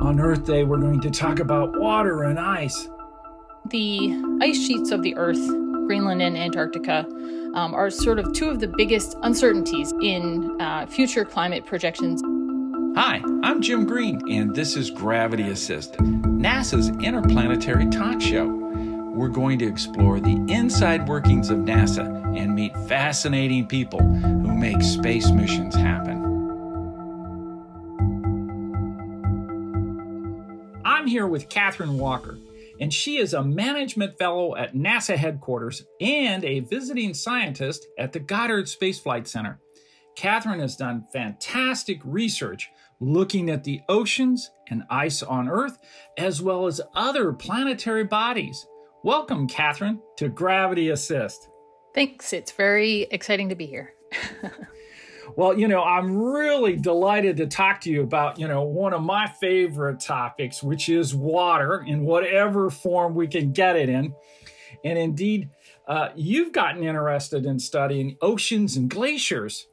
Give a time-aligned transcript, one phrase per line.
[0.00, 2.88] On Earth Day, we're going to talk about water and ice.
[3.70, 5.44] The ice sheets of the Earth,
[5.88, 7.04] Greenland and Antarctica,
[7.54, 12.22] um, are sort of two of the biggest uncertainties in uh, future climate projections.
[12.96, 18.46] Hi, I'm Jim Green, and this is Gravity Assist, NASA's interplanetary talk show.
[18.46, 22.06] We're going to explore the inside workings of NASA
[22.38, 26.17] and meet fascinating people who make space missions happen.
[31.08, 32.38] Here with Catherine Walker,
[32.80, 38.20] and she is a management fellow at NASA headquarters and a visiting scientist at the
[38.20, 39.58] Goddard Space Flight Center.
[40.16, 42.68] Catherine has done fantastic research
[43.00, 45.78] looking at the oceans and ice on Earth,
[46.16, 48.66] as well as other planetary bodies.
[49.04, 51.48] Welcome, Catherine, to Gravity Assist.
[51.94, 52.32] Thanks.
[52.32, 53.94] It's very exciting to be here.
[55.36, 59.02] Well, you know, I'm really delighted to talk to you about, you know, one of
[59.02, 64.14] my favorite topics, which is water in whatever form we can get it in.
[64.84, 65.50] And indeed,
[65.86, 69.66] uh, you've gotten interested in studying oceans and glaciers.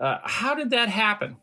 [0.00, 1.36] Uh, how did that happen?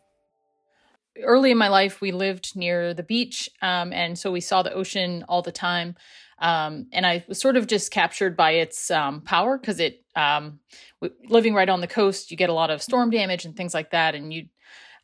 [1.21, 4.73] Early in my life, we lived near the beach, um, and so we saw the
[4.73, 5.95] ocean all the time.
[6.39, 10.59] Um, and I was sort of just captured by its um, power because it, um,
[11.01, 13.73] w- living right on the coast, you get a lot of storm damage and things
[13.73, 14.15] like that.
[14.15, 14.47] And you,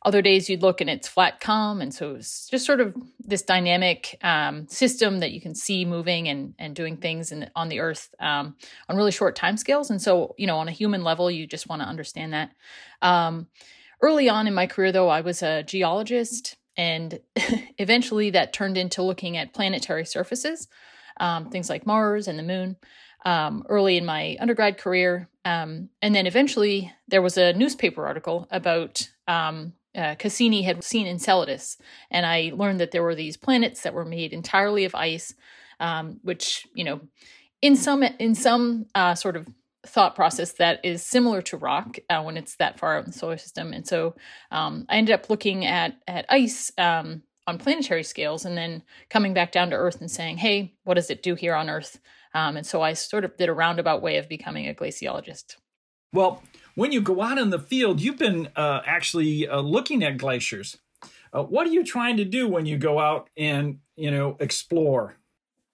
[0.04, 3.42] other days you'd look and it's flat calm, and so it's just sort of this
[3.42, 7.78] dynamic um, system that you can see moving and and doing things in, on the
[7.78, 8.56] Earth um,
[8.88, 9.90] on really short time scales.
[9.90, 12.50] And so, you know, on a human level, you just want to understand that.
[13.00, 13.46] Um,
[14.00, 17.20] early on in my career, though, I was a geologist, and
[17.78, 20.66] eventually that turned into looking at planetary surfaces
[21.18, 22.76] um, things like Mars and the moon,
[23.24, 25.28] um, early in my undergrad career.
[25.44, 31.06] Um, and then eventually there was a newspaper article about um, uh, Cassini had seen
[31.06, 31.76] Enceladus.
[32.10, 35.34] And I learned that there were these planets that were made entirely of ice,
[35.80, 37.00] um, which, you know,
[37.60, 39.46] in some in some uh, sort of
[39.84, 43.18] thought process that is similar to rock uh, when it's that far out in the
[43.18, 43.72] solar system.
[43.72, 44.14] And so
[44.50, 49.34] um, I ended up looking at at ice um, on planetary scales and then coming
[49.34, 52.00] back down to earth and saying hey what does it do here on earth?
[52.34, 55.56] Um, and so i sort of did a roundabout way of becoming a glaciologist.
[56.12, 56.42] Well
[56.74, 60.78] when you go out in the field you've been uh, actually uh, looking at glaciers.
[61.32, 65.16] Uh, what are you trying to do when you go out and you know explore?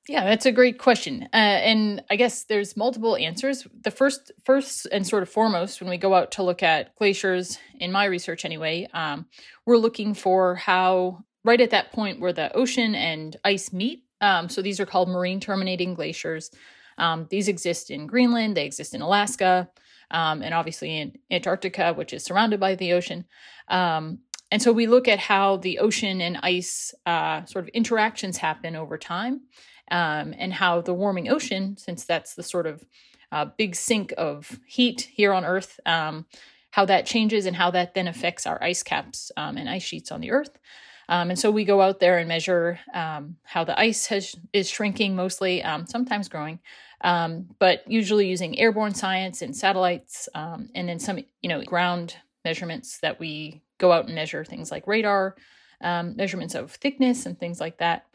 [0.08, 3.66] Yeah, that's a great question, uh, and I guess there's multiple answers.
[3.82, 7.58] The first, first and sort of foremost, when we go out to look at glaciers,
[7.78, 9.26] in my research anyway, um,
[9.66, 14.04] we're looking for how right at that point where the ocean and ice meet.
[14.20, 16.50] Um, so these are called marine terminating glaciers.
[16.98, 19.70] Um, these exist in Greenland, they exist in Alaska,
[20.10, 23.24] um, and obviously in Antarctica, which is surrounded by the ocean.
[23.68, 24.18] Um,
[24.50, 28.74] and so we look at how the ocean and ice uh, sort of interactions happen
[28.74, 29.42] over time,
[29.90, 32.84] um, and how the warming ocean, since that's the sort of
[33.30, 36.26] uh, big sink of heat here on Earth, um,
[36.70, 40.20] how that changes and how that then affects our ice caps and ice sheets on
[40.20, 40.58] the Earth.
[41.08, 44.68] Um, and so we go out there and measure um, how the ice has is
[44.68, 46.58] shrinking, mostly, um, sometimes growing,
[47.02, 52.16] um, but usually using airborne science and satellites, um, and then some you know ground
[52.44, 55.36] measurements that we go out and measure things like radar
[55.80, 58.06] um, measurements of thickness and things like that.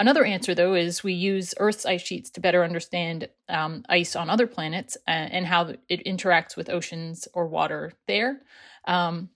[0.00, 4.30] Another answer, though, is we use Earth's ice sheets to better understand um, ice on
[4.30, 8.42] other planets uh, and how it interacts with oceans or water there.
[8.86, 9.30] Um,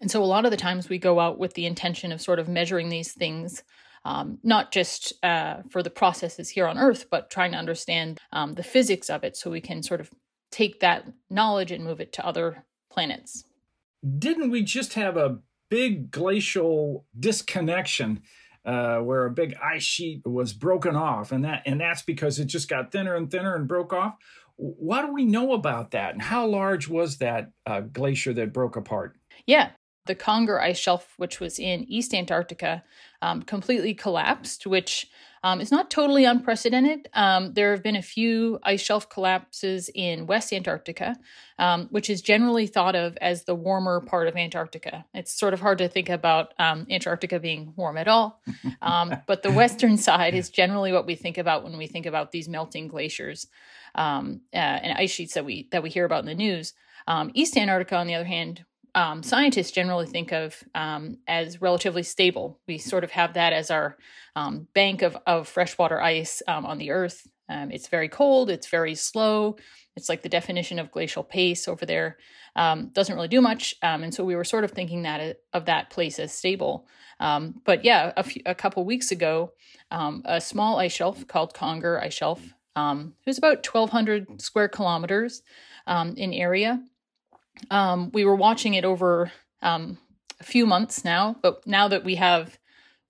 [0.00, 2.38] and so a lot of the times we go out with the intention of sort
[2.38, 3.62] of measuring these things,
[4.04, 8.54] um, not just uh, for the processes here on Earth, but trying to understand um,
[8.54, 10.10] the physics of it so we can sort of
[10.50, 13.44] take that knowledge and move it to other planets.
[14.18, 15.38] Didn't we just have a
[15.68, 18.22] big glacial disconnection?
[18.64, 22.44] Uh, where a big ice sheet was broken off, and that and that's because it
[22.44, 24.14] just got thinner and thinner and broke off.
[24.56, 28.76] What do we know about that, and how large was that uh, glacier that broke
[28.76, 29.16] apart?
[29.46, 29.70] Yeah,
[30.08, 32.82] the Conger ice shelf, which was in East Antarctica,
[33.22, 35.08] um, completely collapsed, which
[35.44, 37.08] um, is not totally unprecedented.
[37.14, 41.16] Um, there have been a few ice shelf collapses in West Antarctica,
[41.58, 45.04] um, which is generally thought of as the warmer part of Antarctica.
[45.14, 48.42] It's sort of hard to think about um, Antarctica being warm at all,
[48.82, 52.32] um, but the western side is generally what we think about when we think about
[52.32, 53.46] these melting glaciers
[53.94, 56.74] uh, and ice sheets that we that we hear about in the news.
[57.32, 58.64] East Antarctica, on the other hand,
[58.98, 62.58] um, scientists generally think of um, as relatively stable.
[62.66, 63.96] We sort of have that as our
[64.34, 67.24] um, bank of, of freshwater ice um, on the Earth.
[67.48, 69.56] Um, it's very cold, it's very slow.
[69.94, 72.18] It's like the definition of glacial pace over there.
[72.56, 73.76] Um, doesn't really do much.
[73.82, 76.88] And so we were sort of thinking that uh, of that place as stable.
[77.20, 79.52] But yeah, a, few, a couple weeks ago,
[79.92, 82.40] a small ice shelf called Conger Ice Shelf,
[82.74, 85.42] um, it was about 1,200 square kilometers
[85.86, 86.82] in area.
[87.70, 89.32] We were watching it over
[89.62, 89.96] a
[90.42, 92.58] few months now, but now that we have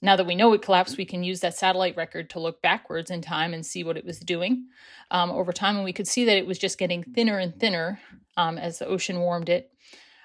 [0.00, 3.10] now that we know it collapsed, we can use that satellite record to look backwards
[3.10, 4.66] in time and see what it was doing
[5.10, 5.76] um, over time.
[5.76, 8.00] And we could see that it was just getting thinner and thinner
[8.36, 9.72] um, as the ocean warmed it.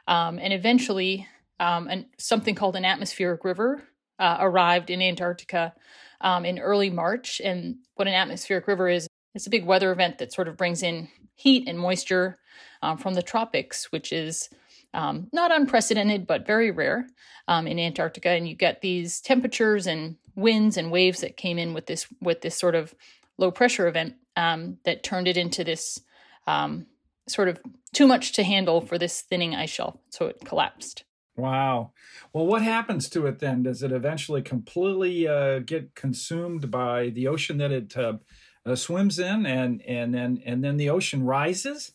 [0.08, 1.28] Um, and eventually,
[1.60, 3.84] um, an, something called an atmospheric river
[4.20, 5.74] uh, arrived in Antarctica
[6.22, 7.42] um, in early March.
[7.44, 10.84] And what an atmospheric river is, it's a big weather event that sort of brings
[10.84, 12.38] in heat and moisture
[12.84, 14.50] um, from the tropics, which is
[14.94, 17.08] um, not unprecedented, but very rare
[17.48, 18.30] um, in Antarctica.
[18.30, 22.42] And you get these temperatures and winds and waves that came in with this with
[22.42, 22.94] this sort of
[23.38, 26.00] low pressure event um, that turned it into this
[26.46, 26.86] um,
[27.28, 27.60] sort of
[27.94, 29.98] too much to handle for this thinning ice shelf.
[30.10, 31.06] So it collapsed.
[31.36, 31.94] Wow.
[32.34, 33.64] Well, what happens to it then?
[33.64, 38.18] Does it eventually completely uh, get consumed by the ocean that it uh,
[38.66, 41.94] uh, swims in, and and then and then the ocean rises?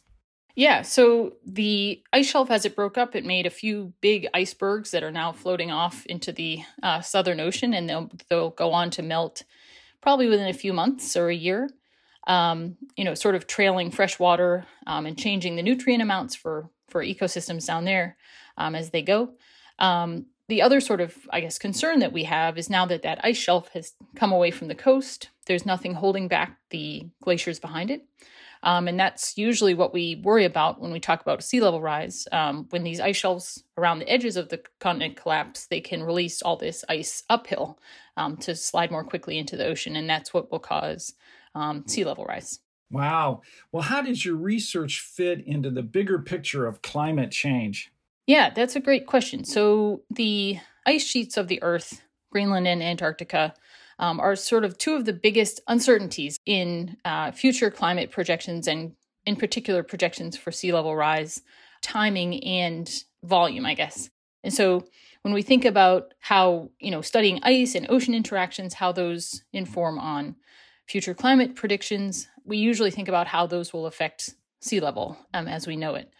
[0.58, 4.90] Yeah, so the ice shelf, as it broke up, it made a few big icebergs
[4.90, 8.90] that are now floating off into the uh, Southern Ocean, and they'll they'll go on
[8.90, 9.44] to melt
[10.00, 11.70] probably within a few months or a year.
[12.26, 16.68] Um, you know, sort of trailing fresh water um, and changing the nutrient amounts for
[16.88, 18.16] for ecosystems down there
[18.56, 19.34] um, as they go.
[19.78, 23.20] Um, the other sort of, I guess, concern that we have is now that that
[23.22, 27.92] ice shelf has come away from the coast, there's nothing holding back the glaciers behind
[27.92, 28.02] it.
[28.62, 32.26] Um, and that's usually what we worry about when we talk about sea level rise.
[32.32, 36.42] Um, when these ice shelves around the edges of the continent collapse, they can release
[36.42, 37.78] all this ice uphill
[38.16, 41.14] um, to slide more quickly into the ocean, and that's what will cause
[41.54, 42.60] um, sea level rise.
[42.90, 43.42] Wow.
[43.70, 47.92] Well, how does your research fit into the bigger picture of climate change?
[48.26, 49.44] Yeah, that's a great question.
[49.44, 53.54] So, the ice sheets of the Earth, Greenland and Antarctica,
[53.98, 58.92] um, are sort of two of the biggest uncertainties in uh, future climate projections and,
[59.26, 61.42] in particular, projections for sea level rise,
[61.82, 64.10] timing, and volume, I guess.
[64.44, 64.84] And so,
[65.22, 69.98] when we think about how, you know, studying ice and ocean interactions, how those inform
[69.98, 70.36] on
[70.86, 75.66] future climate predictions, we usually think about how those will affect sea level um, as
[75.66, 76.10] we know it.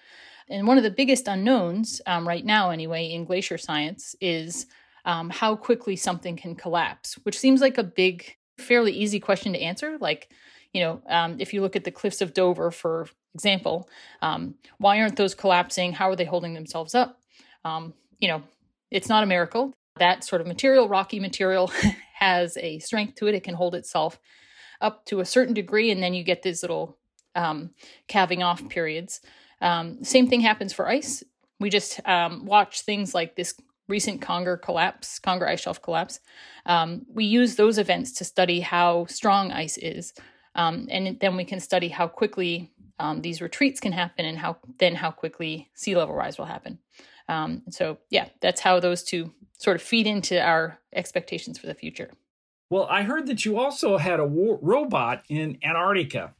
[0.50, 4.66] And one of the biggest unknowns um, right now, anyway, in glacier science is
[5.08, 9.58] um, how quickly something can collapse, which seems like a big, fairly easy question to
[9.58, 9.96] answer.
[9.98, 10.28] Like,
[10.74, 13.88] you know, um, if you look at the cliffs of Dover, for example,
[14.20, 15.94] um, why aren't those collapsing?
[15.94, 17.18] How are they holding themselves up?
[17.64, 18.42] Um, you know,
[18.90, 19.72] it's not a miracle.
[19.96, 21.72] That sort of material, rocky material,
[22.18, 23.34] has a strength to it.
[23.34, 24.20] It can hold itself
[24.82, 26.98] up to a certain degree, and then you get these little
[27.34, 27.70] um,
[28.08, 29.22] calving off periods.
[29.62, 31.24] Um, same thing happens for ice.
[31.60, 33.54] We just um, watch things like this
[33.88, 36.20] recent Conger collapse, Conger ice shelf collapse,
[36.66, 40.12] um, we use those events to study how strong ice is.
[40.54, 44.58] Um, and then we can study how quickly um, these retreats can happen and how
[44.78, 46.78] then how quickly sea level rise will happen.
[47.28, 51.74] Um, so yeah, that's how those two sort of feed into our expectations for the
[51.74, 52.10] future.
[52.70, 56.34] Well, I heard that you also had a war- robot in Antarctica.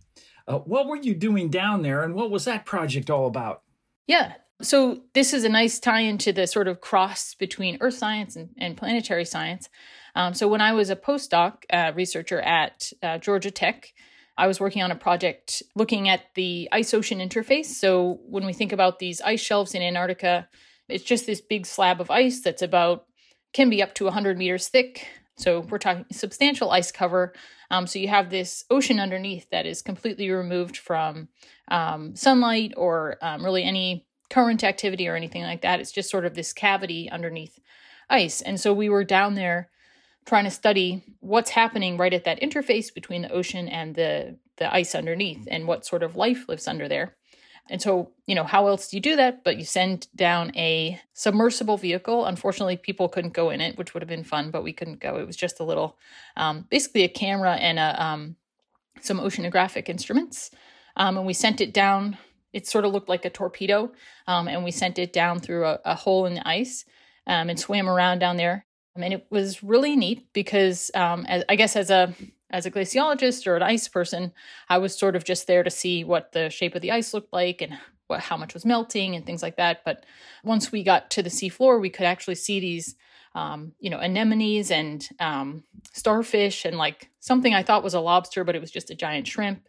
[0.46, 3.62] Uh, what were you doing down there, and what was that project all about?
[4.06, 8.34] Yeah, so, this is a nice tie into the sort of cross between earth science
[8.34, 9.68] and, and planetary science.
[10.16, 13.92] Um, so, when I was a postdoc uh, researcher at uh, Georgia Tech,
[14.36, 17.66] I was working on a project looking at the ice ocean interface.
[17.66, 20.48] So, when we think about these ice shelves in Antarctica,
[20.88, 23.04] it's just this big slab of ice that's about,
[23.52, 25.06] can be up to 100 meters thick.
[25.36, 27.32] So, we're talking substantial ice cover.
[27.70, 31.28] Um, so, you have this ocean underneath that is completely removed from
[31.70, 35.80] um, sunlight or um, really any current activity or anything like that.
[35.80, 37.58] It's just sort of this cavity underneath
[38.10, 38.40] ice.
[38.40, 39.68] And so we were down there
[40.26, 44.74] trying to study what's happening right at that interface between the ocean and the the
[44.74, 47.14] ice underneath and what sort of life lives under there.
[47.70, 49.44] And so, you know, how else do you do that?
[49.44, 52.24] But you send down a submersible vehicle.
[52.24, 55.18] Unfortunately, people couldn't go in it, which would have been fun, but we couldn't go.
[55.18, 55.98] It was just a little,
[56.36, 58.36] um, basically a camera and a, um,
[59.00, 60.50] some oceanographic instruments.
[60.96, 62.16] Um, and we sent it down
[62.52, 63.92] it sort of looked like a torpedo,
[64.26, 66.84] um, and we sent it down through a, a hole in the ice
[67.26, 68.66] um, and swam around down there.
[68.96, 72.14] I mean, it was really neat because um, as, I guess as a
[72.50, 74.32] as a glaciologist or an ice person,
[74.68, 77.32] I was sort of just there to see what the shape of the ice looked
[77.32, 79.82] like and what, how much was melting and things like that.
[79.84, 80.06] But
[80.42, 82.96] once we got to the seafloor, we could actually see these
[83.34, 85.62] um, you know, anemones and um,
[85.92, 89.26] starfish and like something I thought was a lobster, but it was just a giant
[89.26, 89.62] shrimp.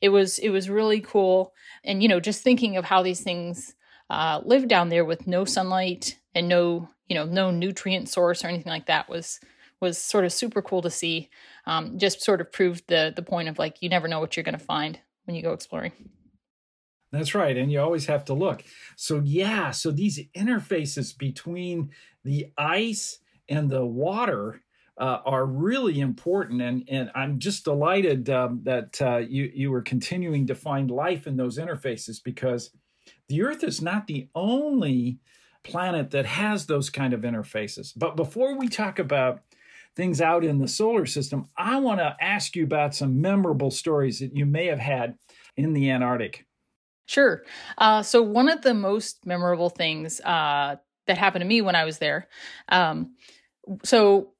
[0.00, 1.52] It was it was really cool,
[1.84, 3.74] and you know, just thinking of how these things
[4.10, 8.48] uh, live down there with no sunlight and no you know no nutrient source or
[8.48, 9.40] anything like that was
[9.80, 11.30] was sort of super cool to see.
[11.66, 14.44] Um, just sort of proved the the point of like you never know what you're
[14.44, 15.92] going to find when you go exploring.
[17.12, 17.56] That's right.
[17.56, 18.64] And you always have to look.
[18.96, 21.90] So, yeah, so these interfaces between
[22.24, 24.62] the ice and the water
[24.98, 26.62] uh, are really important.
[26.62, 31.26] And, and I'm just delighted um, that uh, you, you were continuing to find life
[31.26, 32.70] in those interfaces because
[33.28, 35.18] the Earth is not the only
[35.62, 37.92] planet that has those kind of interfaces.
[37.96, 39.40] But before we talk about
[39.96, 44.20] things out in the solar system, I want to ask you about some memorable stories
[44.20, 45.16] that you may have had
[45.56, 46.46] in the Antarctic.
[47.06, 47.42] Sure.
[47.78, 50.76] Uh, so one of the most memorable things uh,
[51.06, 52.28] that happened to me when I was there.
[52.68, 53.14] Um,
[53.84, 54.32] so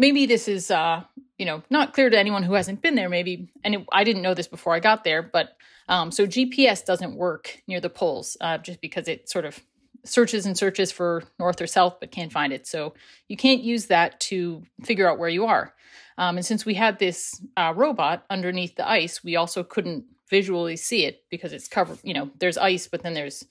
[0.00, 1.04] maybe this is uh,
[1.38, 3.08] you know not clear to anyone who hasn't been there.
[3.08, 5.56] Maybe, and it, I didn't know this before I got there, but
[5.88, 9.60] um, so GPS doesn't work near the poles uh, just because it sort of
[10.02, 12.66] searches and searches for north or south but can't find it.
[12.66, 12.94] So
[13.28, 15.74] you can't use that to figure out where you are.
[16.16, 20.76] Um, and since we had this uh, robot underneath the ice, we also couldn't visually
[20.76, 23.44] see it because it's covered, you know, there's ice, but then there's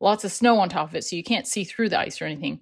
[0.00, 2.24] lots of snow on top of it, so you can't see through the ice or
[2.24, 2.60] anything.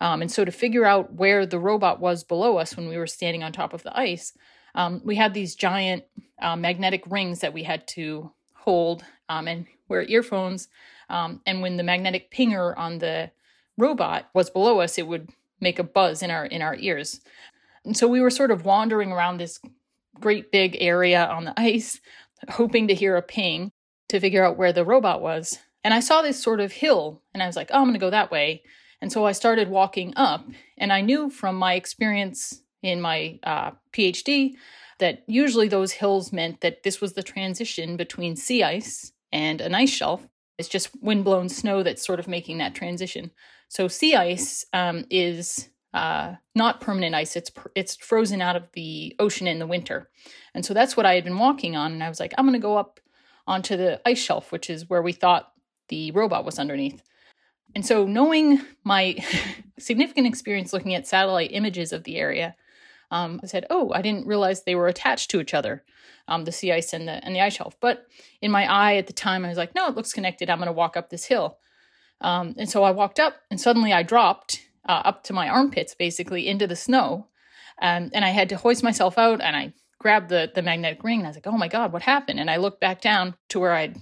[0.00, 3.06] Um, and so to figure out where the robot was below us when we were
[3.06, 4.32] standing on top of the ice,
[4.74, 6.04] um, we had these giant
[6.40, 10.68] uh, magnetic rings that we had to hold um, and wear earphones.
[11.08, 13.30] Um, and when the magnetic pinger on the
[13.76, 15.30] robot was below us, it would
[15.60, 17.20] make a buzz in our in our ears.
[17.84, 19.60] And so we were sort of wandering around this
[20.18, 22.00] great big area on the ice,
[22.50, 23.72] hoping to hear a ping
[24.08, 25.58] to figure out where the robot was.
[25.82, 27.98] And I saw this sort of hill, and I was like, oh, I'm going to
[27.98, 28.62] go that way.
[29.00, 33.72] And so I started walking up, and I knew from my experience in my uh,
[33.92, 34.54] PhD
[34.98, 39.74] that usually those hills meant that this was the transition between sea ice and an
[39.74, 40.26] ice shelf.
[40.58, 43.30] It's just windblown snow that's sort of making that transition.
[43.68, 47.36] So sea ice um, is uh, not permanent ice.
[47.36, 50.10] It's it's frozen out of the ocean in the winter,
[50.54, 51.92] and so that's what I had been walking on.
[51.92, 53.00] And I was like, I'm going to go up
[53.46, 55.52] onto the ice shelf, which is where we thought
[55.88, 57.02] the robot was underneath.
[57.74, 59.16] And so, knowing my
[59.78, 62.56] significant experience looking at satellite images of the area,
[63.10, 65.84] um, I said, "Oh, I didn't realize they were attached to each other,
[66.28, 68.06] um, the sea ice and the and the ice shelf." But
[68.40, 70.50] in my eye at the time, I was like, "No, it looks connected.
[70.50, 71.58] I'm going to walk up this hill."
[72.20, 75.94] Um, and so I walked up, and suddenly I dropped uh, up to my armpits,
[75.94, 77.28] basically into the snow.
[77.80, 81.20] Um, and I had to hoist myself out, and I grabbed the the magnetic ring,
[81.20, 83.60] and I was like, "Oh my god, what happened?" And I looked back down to
[83.60, 83.96] where I'd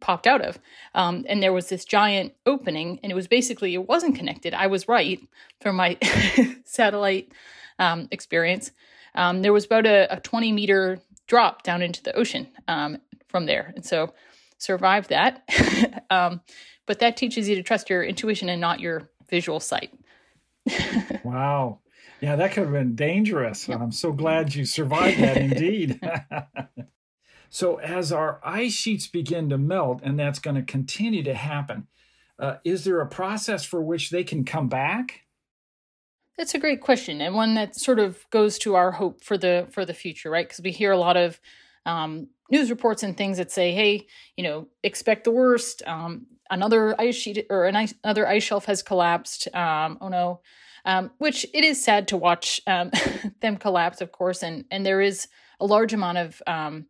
[0.00, 0.58] popped out of,
[0.94, 4.54] um, and there was this giant opening, and it was basically it wasn't connected.
[4.54, 5.20] I was right
[5.60, 5.98] from my
[6.64, 7.32] satellite
[7.78, 8.70] um, experience.
[9.14, 13.46] Um, there was about a, a, 20 meter drop down into the ocean um, from
[13.46, 14.14] there, and so
[14.58, 15.42] survived that.
[16.10, 16.40] Um,
[16.86, 19.96] but that teaches you to trust your intuition and not your visual sight.
[21.24, 21.78] wow.
[22.20, 23.68] Yeah, that could have been dangerous.
[23.68, 23.80] Yep.
[23.80, 26.00] I'm so glad you survived that indeed.
[27.52, 31.88] So, as our ice sheets begin to melt, and that's going to continue to happen,
[32.38, 35.22] uh, is there a process for which they can come back?
[36.38, 39.66] That's a great question, and one that sort of goes to our hope for the
[39.72, 40.48] for the future, right?
[40.48, 41.40] Because we hear a lot of
[41.84, 45.82] um, news reports and things that say, "Hey, you know, expect the worst.
[45.88, 49.52] Um, another ice sheet or an ice, another ice shelf has collapsed.
[49.54, 50.40] Um, oh no."
[50.86, 52.90] Um, which it is sad to watch um,
[53.40, 55.26] them collapse, of course, and and there is
[55.58, 56.86] a large amount of um,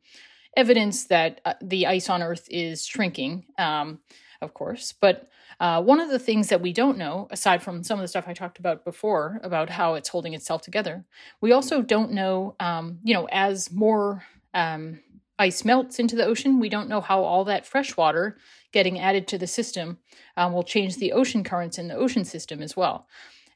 [0.56, 4.00] evidence that uh, the ice on Earth is shrinking, um,
[4.40, 4.94] of course.
[5.00, 5.28] But
[5.60, 8.24] uh, one of the things that we don't know, aside from some of the stuff
[8.26, 11.04] I talked about before about how it's holding itself together,
[11.40, 12.56] we also don't know.
[12.58, 15.00] Um, you know, as more um,
[15.38, 18.38] ice melts into the ocean, we don't know how all that fresh water
[18.72, 19.98] getting added to the system
[20.36, 23.06] um, will change the ocean currents in the ocean system as well.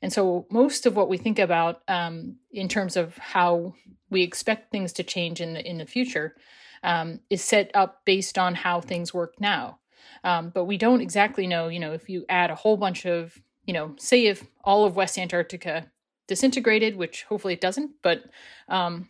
[0.03, 3.75] And so, most of what we think about um, in terms of how
[4.11, 6.37] we expect things to change in the in the future
[6.85, 9.79] um, is set up based on how things work now.
[10.23, 11.69] Um, but we don't exactly know.
[11.69, 14.95] You know, if you add a whole bunch of, you know, say if all of
[14.95, 15.91] West Antarctica
[16.29, 18.25] disintegrated, which hopefully it doesn't, but
[18.69, 19.09] um,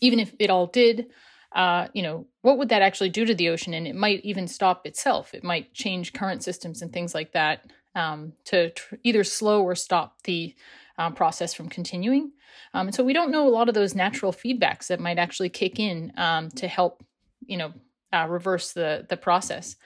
[0.00, 1.06] even if it all did,
[1.52, 3.74] uh, you know, what would that actually do to the ocean?
[3.74, 5.34] And it might even stop itself.
[5.34, 7.64] It might change current systems and things like that
[7.98, 10.54] um, to tr- either slow or stop the
[10.98, 12.32] um, process from continuing.
[12.74, 15.48] Um, and so we don't know a lot of those natural feedbacks that might actually
[15.48, 17.04] kick in um, to help,
[17.46, 17.72] you know,
[18.12, 19.76] uh, reverse the the process.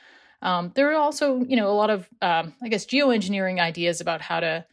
[0.43, 4.21] Um, there are also, you know, a lot of, um, I guess, geoengineering ideas about
[4.21, 4.65] how to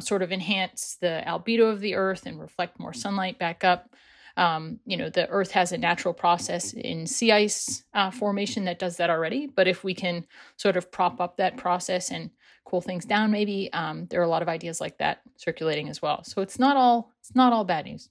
[0.00, 3.94] sort of enhance the albedo of the Earth and reflect more sunlight back up.
[4.36, 8.78] Um, you know, the Earth has a natural process in sea ice uh, formation that
[8.78, 9.46] does that already.
[9.46, 10.24] But if we can
[10.56, 12.30] sort of prop up that process and
[12.64, 16.00] cool things down, maybe um, there are a lot of ideas like that circulating as
[16.00, 16.24] well.
[16.24, 18.08] So it's not all it's not all bad news.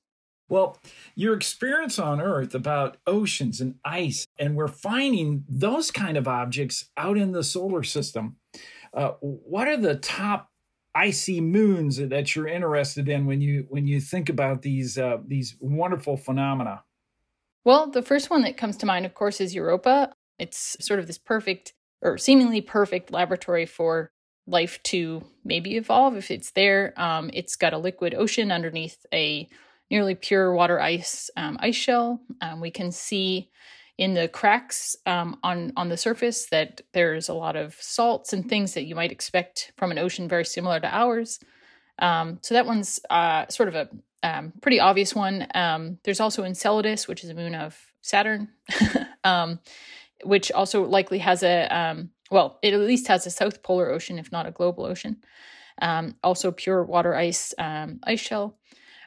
[0.49, 0.77] Well,
[1.15, 6.89] your experience on Earth about oceans and ice, and we're finding those kind of objects
[6.97, 8.35] out in the solar system.
[8.93, 10.49] Uh, what are the top
[10.93, 15.55] icy moons that you're interested in when you when you think about these uh, these
[15.61, 16.83] wonderful phenomena?
[17.63, 20.13] Well, the first one that comes to mind, of course, is Europa.
[20.37, 24.11] It's sort of this perfect or seemingly perfect laboratory for
[24.47, 26.93] life to maybe evolve if it's there.
[26.97, 29.47] Um, it's got a liquid ocean underneath a
[29.89, 32.21] nearly pure water ice um, ice shell.
[32.41, 33.49] Um, we can see
[33.97, 38.47] in the cracks um, on on the surface that there's a lot of salts and
[38.47, 41.39] things that you might expect from an ocean very similar to ours.
[41.99, 43.89] Um, so that one's uh, sort of a
[44.23, 45.47] um, pretty obvious one.
[45.53, 48.49] Um, there's also Enceladus, which is a moon of Saturn,
[50.23, 54.31] which also likely has a well, it at least has a south polar ocean, if
[54.31, 55.17] not a global ocean.
[56.23, 58.57] also, pure water ice ice shell.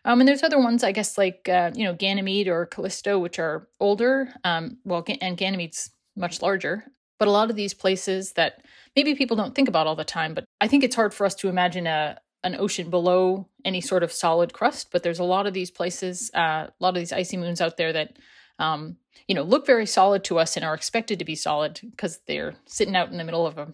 [0.04, 3.38] Um, and there's other ones, I guess, like uh, you know Ganymede or Callisto, which
[3.38, 4.28] are older.
[4.44, 6.84] Um, well, and Ganymede's much larger.
[7.18, 8.64] But a lot of these places that
[8.96, 11.34] maybe people don't think about all the time, but I think it's hard for us
[11.36, 14.88] to imagine a an ocean below any sort of solid crust.
[14.92, 17.78] But there's a lot of these places, uh, a lot of these icy moons out
[17.78, 18.18] there that
[18.58, 18.96] um,
[19.28, 22.54] you know look very solid to us and are expected to be solid because they're
[22.66, 23.72] sitting out in the middle of a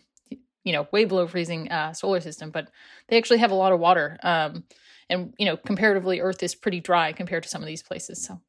[0.64, 2.68] you know way below freezing uh, solar system, but
[3.08, 4.18] they actually have a lot of water.
[4.22, 4.64] Um,
[5.10, 8.40] and you know comparatively earth is pretty dry compared to some of these places so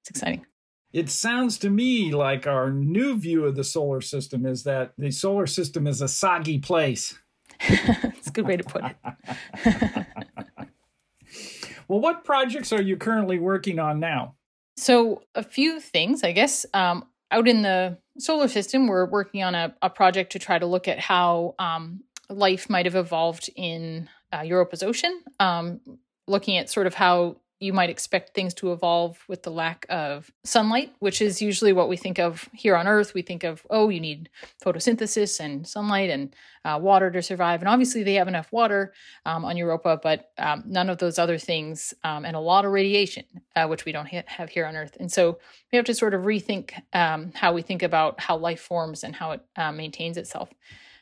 [0.00, 0.46] it's exciting.
[0.92, 5.10] It sounds to me like our new view of the solar system is that the
[5.10, 7.18] solar system is a soggy place.
[8.16, 10.06] It's a good way to put it.
[11.88, 14.36] Well what projects are you currently working on now
[14.76, 19.54] so a few things i guess um, out in the solar system we're working on
[19.54, 24.08] a, a project to try to look at how um, life might have evolved in
[24.32, 25.80] uh, Europa's ocean, um,
[26.26, 30.30] looking at sort of how you might expect things to evolve with the lack of
[30.44, 33.14] sunlight, which is usually what we think of here on Earth.
[33.14, 34.28] We think of, oh, you need
[34.62, 37.60] photosynthesis and sunlight and uh, water to survive.
[37.60, 38.92] And obviously, they have enough water
[39.24, 42.72] um, on Europa, but um, none of those other things, um, and a lot of
[42.72, 43.24] radiation,
[43.56, 44.96] uh, which we don't ha- have here on Earth.
[44.98, 45.38] And so
[45.70, 49.14] we have to sort of rethink um, how we think about how life forms and
[49.14, 50.50] how it uh, maintains itself.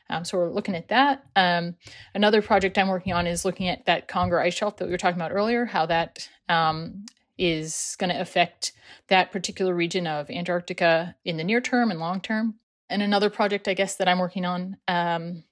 [0.09, 1.25] Um, so we're looking at that.
[1.35, 1.75] Um,
[2.13, 4.97] another project I'm working on is looking at that Conger ice shelf that we were
[4.97, 7.05] talking about earlier, how that um,
[7.37, 8.73] is going to affect
[9.07, 12.55] that particular region of Antarctica in the near term and long term.
[12.89, 15.43] And another project, I guess, that I'm working on um,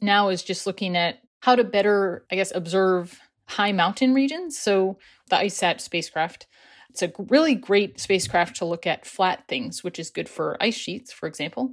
[0.00, 4.58] now is just looking at how to better, I guess, observe high mountain regions.
[4.58, 6.46] So the ICESat spacecraft.
[6.90, 10.76] It's a really great spacecraft to look at flat things, which is good for ice
[10.76, 11.72] sheets, for example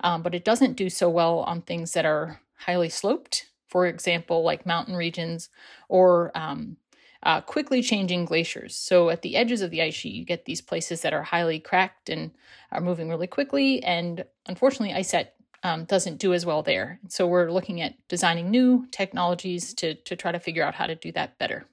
[0.00, 4.42] um, but it doesn't do so well on things that are highly sloped, for example,
[4.42, 5.48] like mountain regions
[5.88, 6.76] or um,
[7.22, 8.74] uh, quickly changing glaciers.
[8.74, 11.58] So at the edges of the ice sheet, you get these places that are highly
[11.58, 12.30] cracked and
[12.70, 13.82] are moving really quickly.
[13.82, 15.28] And unfortunately, ICESat
[15.64, 17.00] um, doesn't do as well there.
[17.08, 20.94] So we're looking at designing new technologies to, to try to figure out how to
[20.94, 21.66] do that better.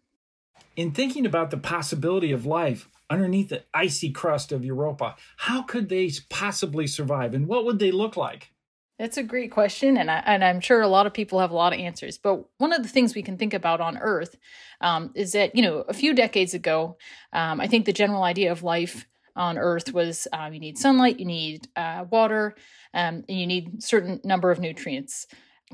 [0.75, 5.15] In thinking about the possibility of life, underneath the icy crust of Europa.
[5.37, 8.51] How could they possibly survive and what would they look like?
[8.97, 11.55] That's a great question, and, I, and I'm sure a lot of people have a
[11.55, 12.17] lot of answers.
[12.17, 14.37] But one of the things we can think about on Earth
[14.79, 16.95] um, is that, you know, a few decades ago,
[17.33, 21.19] um, I think the general idea of life on Earth was um, you need sunlight,
[21.19, 22.55] you need uh, water,
[22.93, 25.27] um, and you need certain number of nutrients.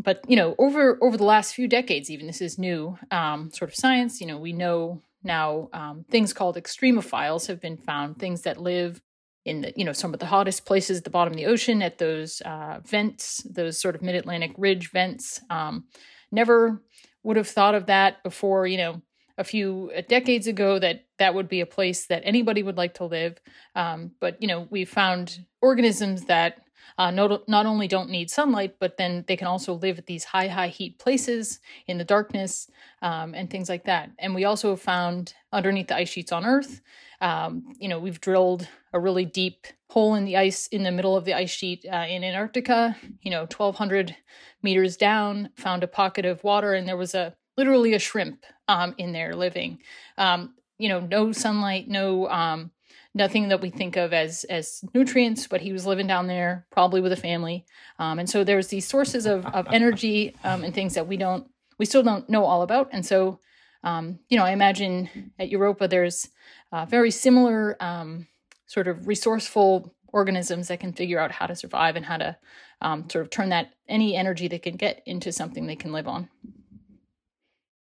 [0.03, 3.69] But you know, over over the last few decades, even this is new um, sort
[3.69, 4.19] of science.
[4.19, 9.01] You know, we know now, um, things called extremophiles have been found, things that live
[9.45, 11.81] in the, you know, some of the hottest places at the bottom of the ocean,
[11.81, 15.41] at those uh, vents, those sort of mid-Atlantic ridge vents.
[15.49, 15.85] Um,
[16.31, 16.81] never
[17.23, 19.01] would have thought of that before, you know,
[19.37, 22.95] a few uh, decades ago that that would be a place that anybody would like
[22.95, 23.39] to live.
[23.75, 26.61] Um, but you know, we found organisms that
[26.97, 30.23] uh, not, not only don't need sunlight, but then they can also live at these
[30.23, 32.69] high, high heat places in the darkness
[33.01, 34.11] um, and things like that.
[34.19, 36.81] And we also found underneath the ice sheets on Earth,
[37.21, 41.15] um, you know, we've drilled a really deep hole in the ice in the middle
[41.15, 44.15] of the ice sheet uh, in Antarctica, you know, 1,200
[44.63, 48.95] meters down, found a pocket of water, and there was a literally a shrimp um,
[48.97, 49.79] in there living.
[50.17, 52.71] Um, you know, no sunlight, no um,
[53.13, 57.01] nothing that we think of as as nutrients but he was living down there probably
[57.01, 57.65] with a family
[57.99, 61.47] um, and so there's these sources of, of energy um, and things that we don't
[61.81, 62.89] we still don't know all about.
[62.91, 63.39] And so,
[63.83, 66.29] um, you know, I imagine at Europa there's
[66.71, 68.27] uh, very similar um,
[68.67, 72.37] sort of resourceful organisms that can figure out how to survive and how to
[72.81, 76.07] um, sort of turn that any energy they can get into something they can live
[76.07, 76.29] on.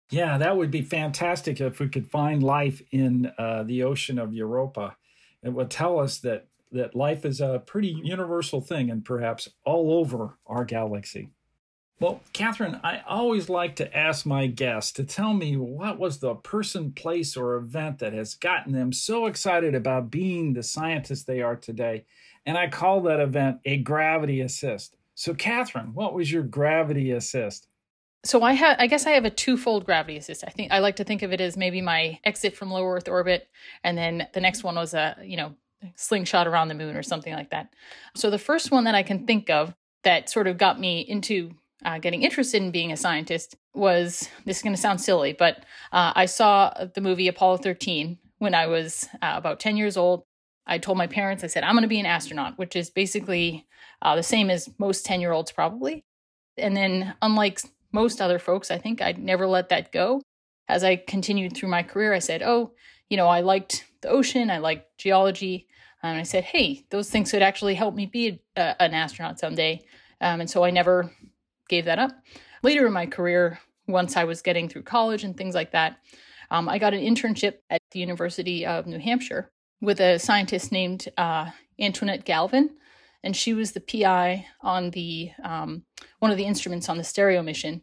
[0.09, 4.33] Yeah, that would be fantastic if we could find life in uh, the ocean of
[4.33, 4.95] Europa.
[5.41, 9.93] It would tell us that that life is a pretty universal thing and perhaps all
[9.93, 11.29] over our galaxy.
[11.99, 16.35] Well, Catherine, I always like to ask my guests to tell me what was the
[16.35, 21.41] person, place, or event that has gotten them so excited about being the scientists they
[21.41, 22.03] are today.
[22.45, 24.97] And I call that event a gravity assist.
[25.13, 27.67] So, Catherine, what was your gravity assist?
[28.25, 30.43] So I have, I guess I have a twofold gravity assist.
[30.45, 33.07] I think I like to think of it as maybe my exit from low Earth
[33.07, 33.47] orbit,
[33.83, 35.53] and then the next one was a, you know,
[35.95, 37.71] slingshot around the moon or something like that.
[38.15, 41.51] So the first one that I can think of that sort of got me into
[41.83, 45.57] uh, getting interested in being a scientist was this is going to sound silly, but
[45.91, 50.23] uh, I saw the movie Apollo 13 when I was uh, about 10 years old.
[50.65, 53.67] I told my parents, I said, I'm going to be an astronaut, which is basically
[54.01, 56.03] uh, the same as most 10 year olds probably.
[56.57, 57.59] And then, unlike
[57.95, 60.21] most other folks, I think I'd never let that go.
[60.67, 62.73] As I continued through my career, I said, Oh,
[63.09, 65.67] you know, I liked the ocean, I liked geology.
[66.03, 69.85] And I said, Hey, those things could actually help me be a, an astronaut someday.
[70.21, 71.11] Um, and so I never
[71.69, 72.11] gave that up.
[72.61, 75.97] Later in my career, once I was getting through college and things like that,
[76.51, 81.07] um, I got an internship at the University of New Hampshire with a scientist named
[81.17, 82.71] uh, Antoinette Galvin,
[83.25, 85.83] and she was the PI on the um,
[86.19, 87.81] one of the instruments on the STEREO mission.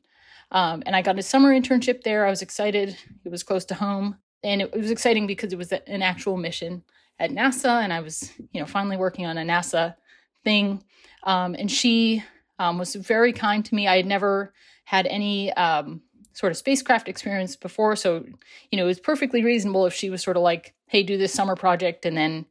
[0.52, 2.24] Um, and I got a summer internship there.
[2.24, 5.58] I was excited; it was close to home, and it, it was exciting because it
[5.58, 6.84] was an actual mission
[7.18, 9.96] at NASA, and I was, you know, finally working on a NASA
[10.44, 10.84] thing.
[11.24, 12.22] Um, and she
[12.58, 13.88] um, was very kind to me.
[13.88, 16.02] I had never had any um,
[16.34, 18.24] sort of spacecraft experience before, so
[18.70, 21.34] you know it was perfectly reasonable if she was sort of like, "Hey, do this
[21.34, 22.46] summer project and then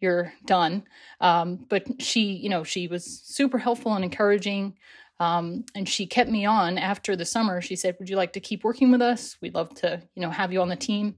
[0.00, 0.84] you're done."
[1.20, 4.76] Um, but she, you know, she was super helpful and encouraging.
[5.18, 7.60] Um, and she kept me on after the summer.
[7.60, 9.36] She said, "Would you like to keep working with us?
[9.40, 11.16] We'd love to, you know, have you on the team."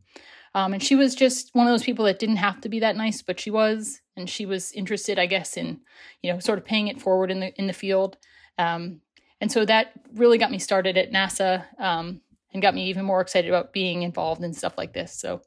[0.54, 2.96] Um, and she was just one of those people that didn't have to be that
[2.96, 5.80] nice, but she was, and she was interested, I guess, in
[6.22, 8.16] you know, sort of paying it forward in the in the field.
[8.58, 9.00] Um,
[9.40, 12.20] and so that really got me started at NASA um,
[12.52, 15.12] and got me even more excited about being involved in stuff like this.
[15.12, 15.42] So,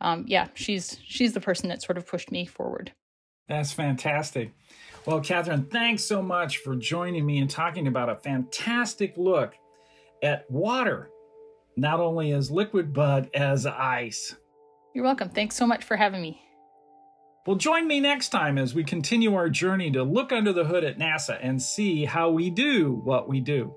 [0.00, 2.92] um, yeah, she's she's the person that sort of pushed me forward.
[3.48, 4.52] That's fantastic.
[5.06, 9.54] Well, Catherine, thanks so much for joining me and talking about a fantastic look
[10.22, 11.08] at water,
[11.76, 14.36] not only as liquid but as ice.
[14.94, 15.30] You're welcome.
[15.30, 16.42] Thanks so much for having me.
[17.46, 20.84] Well, join me next time as we continue our journey to look under the hood
[20.84, 23.74] at NASA and see how we do what we do.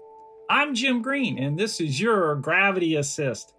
[0.50, 3.54] I'm Jim Green, and this is your Gravity Assist.